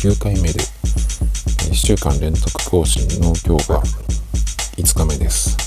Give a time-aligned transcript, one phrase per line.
[0.00, 0.60] 9回目で、
[1.68, 3.82] 1週間連続更新の今日が
[4.78, 5.58] 5日目です。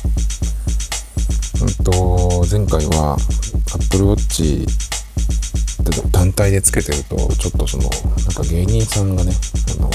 [1.61, 3.15] うんと、前回は
[3.75, 4.65] Apple Watch
[6.11, 7.91] 単体でつけてると、ちょっとその、なん
[8.33, 9.33] か芸人さんがね、
[9.77, 9.91] あの、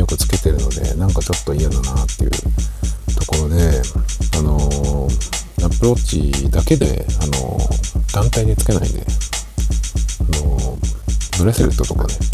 [0.00, 3.82] よくつけてるので、なんかちょっと嫌だなっていうところで、
[4.36, 4.58] あの、
[5.62, 7.56] Apple Watch だけで、あの、
[8.12, 9.06] 単体でつけないで、
[10.18, 10.76] あの、
[11.38, 12.33] ブレスレットとかね、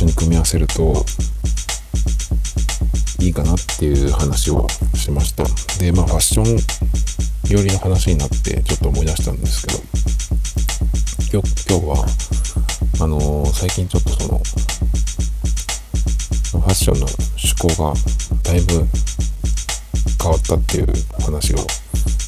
[0.00, 1.04] 緒に組み合わせると、
[3.20, 5.44] いいかなっていう話をしました。
[5.78, 6.46] で、まあ、ファッション
[7.50, 9.80] 寄りの話になって、ちょっと思い出したんですけど、
[11.30, 12.06] 今日、今日は、
[13.00, 17.92] あのー、最近ちょっとその、ファッションの趣向が
[18.42, 18.86] だいぶ
[20.22, 20.86] 変わったっていう
[21.20, 21.58] 話を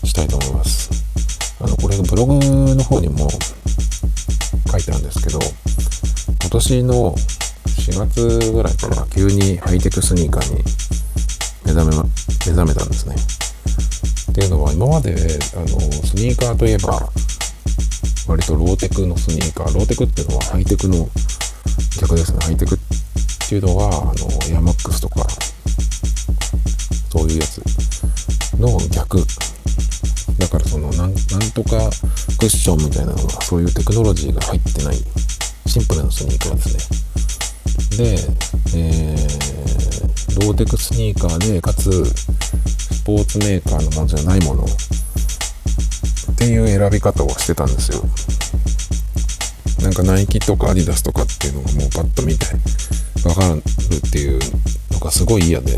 [0.05, 0.91] したいと思います。
[1.59, 2.34] あの、これブログ
[2.75, 3.31] の方にも
[4.70, 5.39] 書いてあるんですけど、
[6.42, 7.14] 今年の
[7.83, 10.63] 4月ぐらいから急にハイテクスニーカーに
[11.67, 12.03] 目覚め、目
[12.55, 13.17] 覚めたんですね。
[14.31, 15.67] っていうのは今まであの
[16.07, 17.11] スニーカーといえば
[18.29, 19.75] 割とローテクのスニーカー。
[19.75, 21.09] ローテクっていうのはハイテクの
[22.01, 22.39] 逆ですね。
[22.45, 22.79] ハイテクっ
[23.49, 25.27] ていうのはあのエアマックスとか
[27.11, 27.61] そういうやつ。
[28.61, 29.19] の逆。
[30.39, 31.15] だからそのなん
[31.53, 31.91] とか
[32.39, 34.97] クッションみたいなのがそういうテクノロジーが入ってない
[35.67, 36.92] シンプルなスニーカーですね。
[37.97, 38.15] で、
[38.75, 44.65] えー、ローテクスニーカーでかつスポーツメーカーのものじゃないもの。
[44.65, 48.03] っていう選び方をしてたんですよ。
[49.83, 52.47] なんかナイキとかアディダスとかっていうのがもうパッと見て
[53.29, 54.39] わかるっていう
[54.92, 55.77] のがすごい嫌で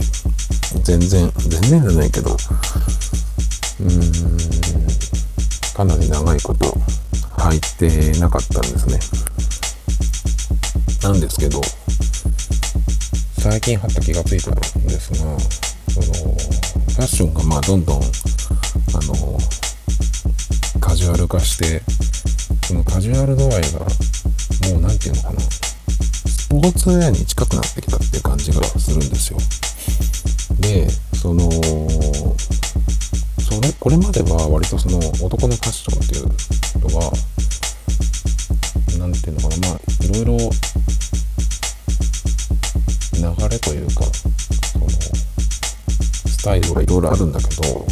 [0.82, 3.88] 全然全然じゃないけどうー
[5.72, 6.66] んかなり長いこと
[7.38, 7.60] 履い
[8.12, 8.98] てなかったんですね。
[11.02, 11.60] なんですけど
[13.44, 14.62] 最近貼った気がついたんで
[14.98, 18.06] すがそのファッションがまあどんどんあの
[20.80, 21.82] カジュアル化して
[22.66, 23.80] そのカジュアル度合いが
[24.70, 29.36] もう何て言うのかなスポーツウェアに近くなってきたっていう感じがするんですよ。
[30.60, 31.60] でそのそ
[33.60, 36.28] れこれまでは割とその男のファッションっていう
[36.88, 37.12] のは
[38.98, 40.38] 何て言うのかなまあいろいろ
[46.44, 47.84] スタイルがいろいろあるんだけどあの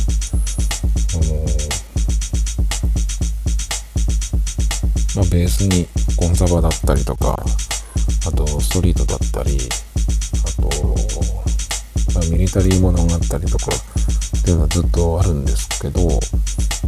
[5.17, 7.35] まあベースにコンサバだったりとか
[8.27, 10.69] あとストリートだったりあと、
[12.15, 16.01] まあ、ミリタリーものがあったりとかっていうのはずっとあるんですけど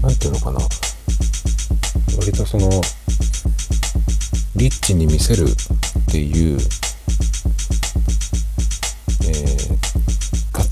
[0.03, 0.59] 何ていうのかな。
[2.19, 2.69] 割とその
[4.57, 6.59] リッチに見せるっていう、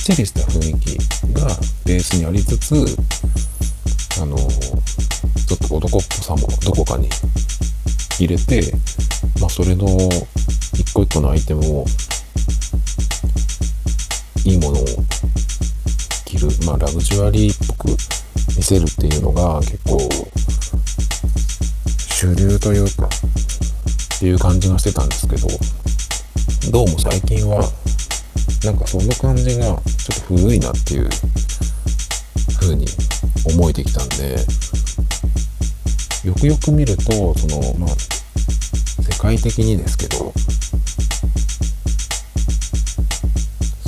[0.02, 0.98] っちりした雰囲気
[1.32, 1.46] が
[1.86, 2.74] ベースにありつつ
[4.20, 7.08] あのちょっと男っぽさもどこかに
[8.18, 8.72] 入れて、
[9.40, 9.86] まあ、それの
[10.74, 11.84] 一個一個のアイテムを
[14.44, 14.84] いいものを
[16.24, 17.90] 着る、まあ、ラグジュアリーっぽく
[18.56, 20.00] 見せるっていうのが結構
[22.10, 23.06] 主流というか
[24.16, 25.46] っていう感じがしてたんですけど
[26.72, 27.62] どうも最近は
[28.64, 29.80] なんかその感じがちょっ
[30.28, 31.08] と古いなっていう
[32.60, 32.86] 風に
[33.44, 34.36] 思えてきたんで
[36.24, 37.88] よくよく見るとそのまあ
[39.02, 40.32] 世界的にですけど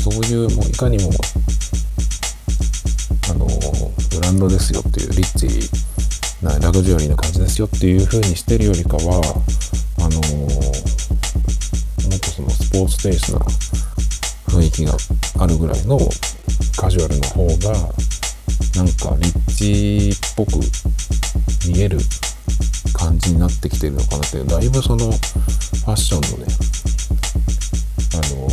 [0.02, 1.10] そういうもういかにも
[3.30, 3.46] あの
[4.10, 5.70] ブランドですよっていうリッチ
[6.44, 9.22] なラグジュアリーな感じですよっていう風にしてるよりかは
[9.98, 10.20] あの
[12.10, 13.46] もっとそのスポーツテイストな
[14.54, 14.92] 雰囲気が
[15.40, 15.98] あるぐらいの
[16.76, 17.74] カジュアルの方が
[18.76, 20.60] なんかリッチっぽく
[21.68, 21.98] 見える
[22.92, 26.52] 感じになってきてるのかなってだいぶそのファッションのね
[28.14, 28.46] あの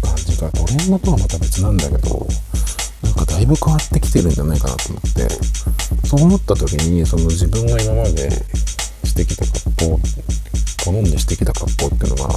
[0.00, 2.26] 感じがトレンドとはまた別なんだけど
[3.02, 5.28] なんかだいぶ変わってきてるんじゃないかなと思って
[6.06, 8.30] そう思った時にその自分が今まで
[9.04, 10.00] してきた格好
[10.84, 12.34] 好んでしてきた格好っていうのが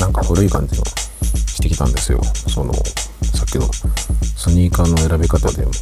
[0.00, 0.82] なんか古い感じが
[1.68, 3.70] てきたんですよそのさっきの
[4.36, 5.72] スニーカーの選び方でも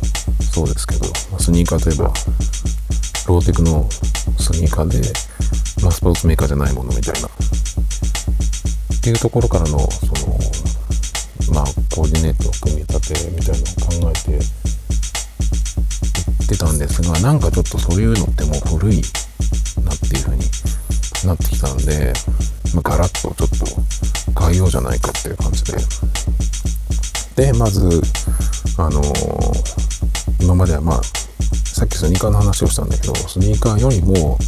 [0.52, 1.04] そうですけど
[1.38, 2.12] スニーカーといえば
[3.26, 3.88] ローテクの
[4.38, 5.00] スニーカーで、
[5.82, 7.28] まあ、スポーツメーカーじゃないものみたいな。
[7.28, 7.30] っ
[9.02, 10.38] ていうところからの、その、
[11.52, 13.66] まあ、コーディネート組み立てみたいな
[14.00, 14.42] のを考えていっ
[16.48, 19.02] てたんですが、なんかちょっとそういうのってもう古い
[19.84, 20.44] なっていう風に
[21.26, 22.12] なってきたんで、
[22.74, 23.66] まあ、ガラッとちょっと
[24.46, 25.76] 変えようじゃないかっていう感じで。
[27.34, 28.00] で、まず、
[28.78, 34.38] あのー、今まではまあ、さっきスニーカーの話をしたんだけど、スニーカーよりも、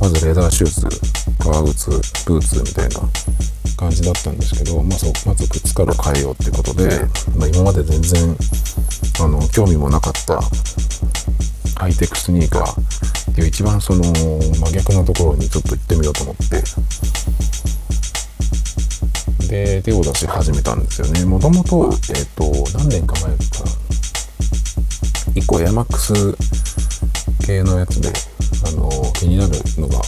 [0.00, 0.88] まずレーダーシューズ、
[1.38, 1.90] 革靴、
[2.26, 3.08] ブーツみたいな
[3.76, 6.88] 感じだったんですけど、まあ、そうまず靴から変えようってことで、
[7.38, 8.36] まあ、今まで全然
[9.20, 10.40] あの興味もなかった
[11.78, 12.80] ハイテクスニーカー
[13.32, 16.62] っていう一番その真逆のところにちょっと行ってみようと思って
[19.64, 21.24] で手を出し始めたんですよね。
[21.24, 23.36] もともと,、えーと、何年か前か。
[25.34, 26.12] 1個エアマックス
[27.46, 28.10] 系のやつで
[28.66, 30.00] あの気になるのが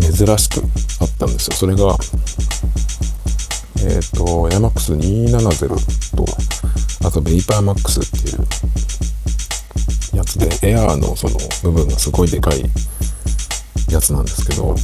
[0.00, 0.62] 珍しく
[1.00, 1.56] あったんですよ。
[1.56, 1.96] それが
[3.84, 6.24] えっ、ー、と、エアマックス270と、
[7.06, 8.46] あとベイパーマックスっていう
[10.16, 12.62] やつで、エアーのその部分がすごいでかい
[13.90, 14.74] やつなんですけど、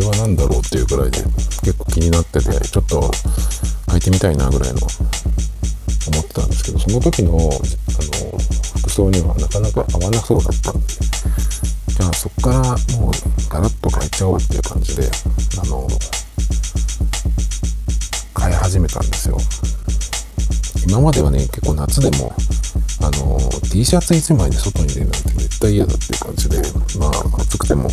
[0.00, 1.22] れは何だろうっていうぐらいで
[1.62, 3.10] 結構気になってて、ちょっと
[3.88, 8.38] 履いてみたいなぐらいの思ってたんですけど、その時の、あの、
[8.80, 12.60] 服装にはなかなか合わなそうだったんで、じゃあそっから
[12.98, 13.12] もう
[13.48, 15.10] ガラッと変えちゃおうっていう感じで、
[15.62, 15.86] あの、
[18.34, 19.38] 買い始めたんですよ。
[20.86, 22.32] 今まではね結構夏でも
[23.00, 23.38] あの
[23.72, 26.62] T シャツ1枚で外に出るなんて絶対嫌だっていう感じで
[26.98, 27.88] まあ暑くても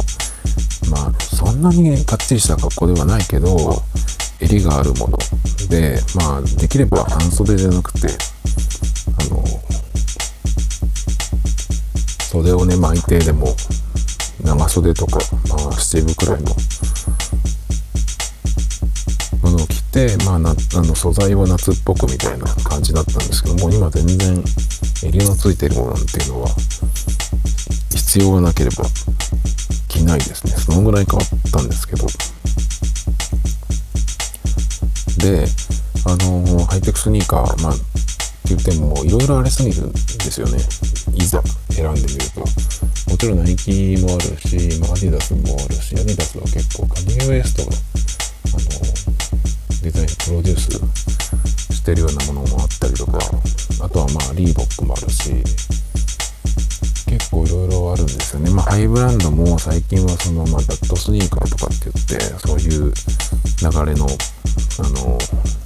[1.62, 3.84] んなにかっちりした格好ではないけど
[4.40, 5.18] 襟があるもの
[5.70, 9.44] でまあできれば半袖じゃなくてあの
[12.32, 13.56] 袖をね巻いてでも
[14.44, 15.20] 長袖とか
[15.50, 16.52] まあ七分くらいの
[19.44, 24.44] あの、着て、まあ、なあの素材は夏っぽくみたいな感じだったんですけどもう今全然
[25.04, 26.50] 襟のついてるものなんていうのは
[27.92, 28.84] 必要がなければ
[30.02, 30.54] 着ないですね。
[30.54, 32.08] そのぐらい変わったんですけど。
[35.18, 35.46] で
[36.06, 37.84] あのハイテクスニーカーまあって
[38.56, 40.00] 言ってもいろいろありすぎるんで
[40.32, 40.58] すよね。
[41.14, 42.42] いざ選んでみると。
[43.12, 47.78] もちろんナイキもあるし、まあ、アディダスもあるしアディダスは結構カニエ・ウエストが
[48.48, 48.82] あの
[49.84, 53.20] デザインプロデュースしてるようなものもあったりとか
[53.84, 55.44] あとはまあリーボックもあるし
[57.12, 58.50] 結構いろいろあるんですよね。
[58.52, 65.20] まあハイブランドも最近はそのまあダットスニーカーとかって言ってそういう流れのあの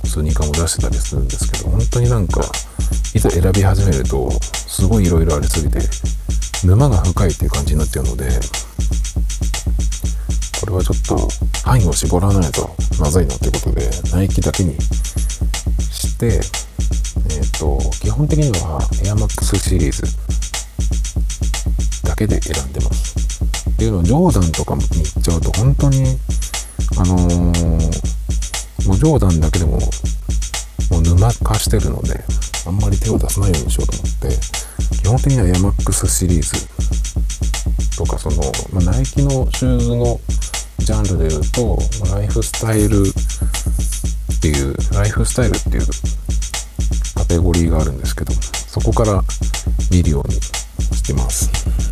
[0.06, 2.42] スニーカーも出してたりするんですけど本当になんか
[3.14, 5.80] いざ選び始めるとすごいいろいろありすぎて
[6.66, 8.26] 沼が深いっていう感じになっちゃうので
[10.60, 11.30] これはちょっと
[11.64, 20.25] 範囲を絞らないとまずいなということで、ナイキだけにして、えっ、ー、と、基本的にはエアマックスシリーズ。
[22.16, 23.44] だけで選んでます。
[23.70, 26.18] っていうのは、ジョーダンとかに行っちゃうと、本当に、
[26.98, 29.80] あのー、もうジョーダンだけでも、
[30.92, 32.24] もう沼化してるので、
[32.66, 34.30] あんまり手を出さないようにしようと思って、
[35.04, 38.38] 基本的にはエアマックスシリーズとか、その、
[38.72, 40.20] まあ、ナイキのシューズの
[40.80, 41.78] ジャンルで言うと、
[42.16, 45.86] ライフスタイルっていう、ライフスタイルっていう
[47.14, 49.22] カテゴリーがあるんですけど、そこから
[49.92, 51.85] 見るようにしてます。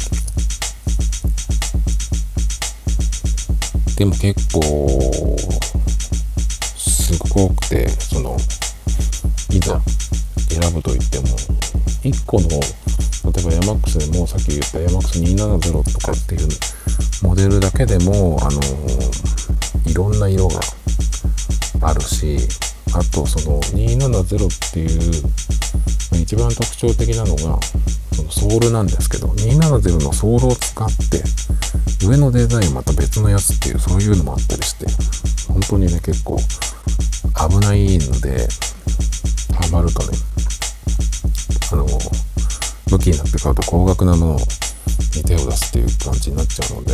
[4.04, 5.38] でも結構、
[6.76, 8.36] すごく多くて、その、
[9.50, 9.80] いざ
[10.50, 11.28] 選ぶと言っても、
[12.04, 16.50] 1個の、例えばヤマックスでもさっき言ったヤマックス270とかっていう
[17.22, 18.60] モデルだけでも、あの
[19.90, 20.60] いろんな色が
[21.82, 22.40] あるし
[22.94, 25.24] あとその270っていう
[26.22, 27.58] 一番特徴的なのが
[28.12, 31.24] そのソールなんですけど270のソールを使って
[32.06, 34.86] 上のデザインまた別のやつっていうそういうのもあったりして
[35.48, 38.48] 本当にね結構危ないので
[39.54, 40.18] ハマるとね
[41.72, 41.86] あの
[42.90, 44.40] 武器になって買うと高額なもの
[45.16, 46.94] に手を出すっていう感じになっちゃうので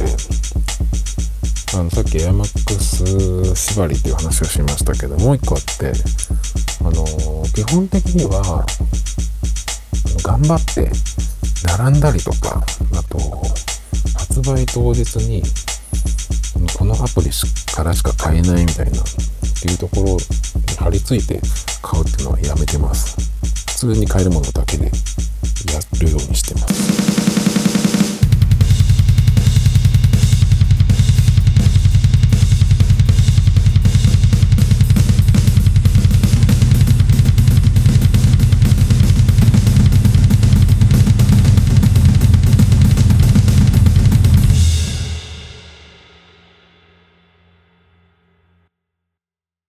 [1.73, 5.91] あのさっきエアマックス縛りっていう話をしましたけどもう一個あって
[6.81, 8.65] あの基本的には
[10.23, 10.91] 頑張って
[11.77, 12.63] 並んだりとか
[12.95, 13.19] あと
[14.15, 15.43] 発売当日に
[16.77, 17.29] このアプリ
[17.73, 19.03] からしか買えないみたいなっ
[19.61, 20.19] ていうところに
[20.77, 21.39] 張り付いて
[21.81, 23.17] 買うっていうのはやめてます。
[23.79, 24.91] 普通に買えるものだけでや
[26.01, 27.28] るようにしてます。